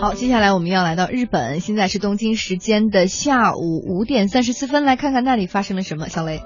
[0.00, 6.08] 好，接下来我们要来到日本，现在是东京时间的下午五点三十四分，来看看那里发生了什么。
[6.08, 6.40] 小雷。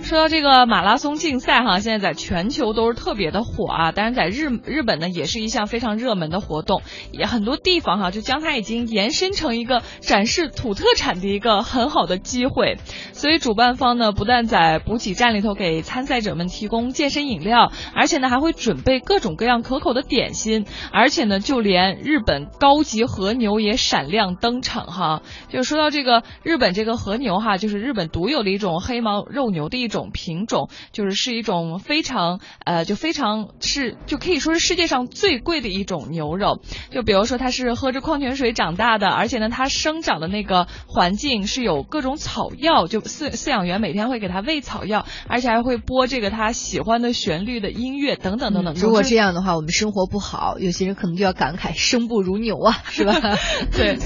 [0.00, 3.92] 说到这个马拉松竞赛哈，现在在全球都是特别的火啊。
[3.92, 6.82] 当然，在日日本呢，也是一项非常热门的活动，
[7.12, 12.76] 也很多地方哈就将它已经延伸成一个展示土特产的一个很好的机会。
[13.22, 25.22] 所以主办方呢，不但在补给站里头给参赛者们提供健身饮料，而且呢还会准备各种各样可口的点心，而且呢就连日本高级和牛也闪亮登场哈。
[25.50, 30.10] 就说到这个日本这个和牛哈，就是日本独有的一种黑毛肉牛的一种。
[30.12, 36.60] 品种就是是一种非常呃，就非常是就可以说是世界上最贵的一种牛肉。
[36.90, 48.74] 就比如说它是喝着矿泉水长大的，而且呢它生长的那个环境是有各种草药，就饲饲养员每天会给它喂草药，而且还会播这个它喜欢的旋律的音乐等等等等。
[48.74, 53.20] 如果这样的话，我们生活不好，有些人可能就要感慨生不如牛啊，是吧？
[53.70, 53.98] 对，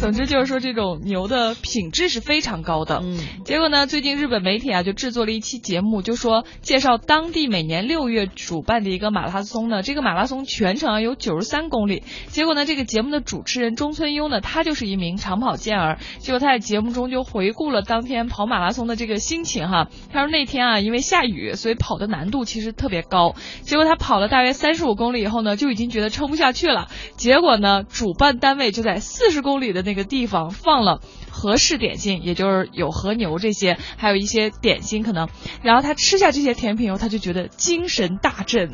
[0.00, 3.00] 总之就是说这种牛的品质是非常高的。
[3.04, 5.44] 嗯，结果呢，最近日本媒体啊就制作了一。
[5.44, 12.02] 期节目就说介绍当地每年六月主办的一个马拉松呢，这个马拉松全程有九十三公里。
[12.28, 15.98] 结果呢，这个节目的主持人中村优呢，他就是一名长跑健儿。
[16.16, 19.88] 结果他在节目中就回顾了当天跑马马拉松的这个心情哈。
[20.12, 23.34] 他说那天啊，因为下雨，所以跑的难度其实特别高。
[23.62, 26.88] 结果他跑了大约三十五公里以后呢，就已经觉得撑不下去了。
[27.16, 31.00] 结果呢，主办单位就在四十公里的那个地方放了。
[31.36, 35.28] 和式点心，也就是有和牛这些，还有一些点心可能，
[35.62, 38.70] 然后他吃下这些甜品以后，他就觉得精神大振。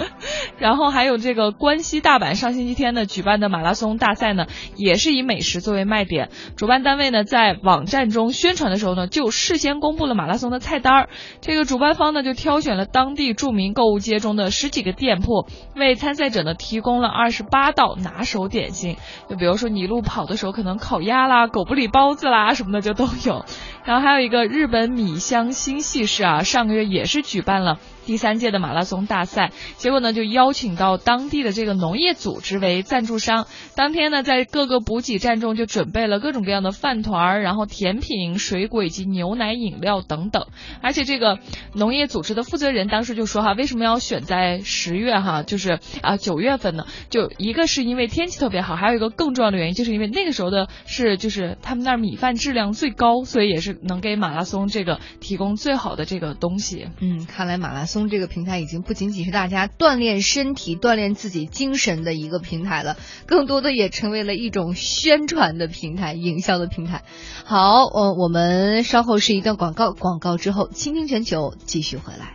[0.60, 6.28] 然后还有这个关西大阪上星期天呢举办的马拉松大赛呢，也是以美食作为卖点。
[6.56, 11.08] 主办单位呢在网站中宣传的时候呢，就事先公布了马拉松的菜单儿。
[11.40, 18.98] 这个主办方呢就挑选了当地著名购物街中的十几个店铺，为参赛者呢提供了二十八道拿手点心。
[19.30, 21.88] 就比如说你一路跑的时候，可能烤鸭啦、狗不理。
[21.94, 23.44] 包子啦什么的就都有，
[23.84, 27.78] 然后还有一个日本米香新系市啊，上个月也是举办了。
[28.06, 33.46] 第三届的马拉松大赛，结果呢就邀请到当地的这个农业组织为赞助商。
[33.76, 40.48] 当天呢，在各个补给站中就准备了各种各样的饭团，然后甜品、水果以及牛奶饮料等等。
[40.82, 41.38] 而且这个
[41.72, 46.84] 农业组织的负责人当时就说哈，为什么要选在十月哈，就是啊九月份呢？
[47.08, 56.88] 就一个是因为天气特别好，还有一个更重要的原因，就是因为那个时候的是就是他们那儿米饭质量最高，所以也是能给马拉松这个提供最好的这个东西。
[57.00, 58.04] 嗯，看来马拉松。
[58.08, 62.96] 这个平台已经不仅仅是大家锻炼身体、锻炼自己精神的一个平台了，
[63.26, 67.02] 更多的也成为了一种宣传的平台、营销的平台。
[67.44, 72.32] 好，呃，我们稍后是一段广告，广告之后，倾听全球继续回来。